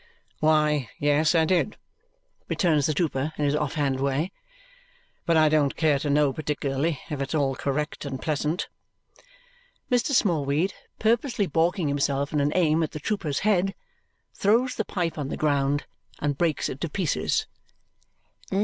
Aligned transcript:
"Why, 0.39 0.89
yes, 0.97 1.35
I 1.35 1.45
did," 1.45 1.77
returns 2.49 2.87
the 2.87 2.93
trooper 2.95 3.33
in 3.37 3.45
his 3.45 3.53
off 3.53 3.75
hand 3.75 3.99
way, 3.99 4.31
"but 5.27 5.37
I 5.37 5.47
don't 5.47 5.75
care 5.75 5.99
to 5.99 6.09
know 6.09 6.33
particularly, 6.33 6.99
if 7.11 7.21
it's 7.21 7.35
all 7.35 7.53
correct 7.53 8.03
and 8.03 8.19
pleasant." 8.19 8.67
Mr. 9.91 10.09
Smallweed, 10.13 10.73
purposely 10.97 11.45
balking 11.45 11.87
himself 11.87 12.33
in 12.33 12.39
an 12.41 12.51
aim 12.55 12.81
at 12.81 12.93
the 12.93 12.99
trooper's 12.99 13.41
head, 13.41 13.75
throws 14.33 14.73
the 14.73 14.85
pipe 14.85 15.19
on 15.19 15.27
the 15.27 15.37
ground 15.37 15.85
and 16.17 16.35
breaks 16.35 16.67
it 16.67 16.81
to 16.81 16.89
pieces. 16.89 17.45